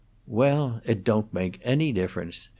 "Well, 0.25 0.81
it 0.83 1.03
don't 1.03 1.31
make 1.31 1.59
any 1.63 1.91
difference. 1.93 2.49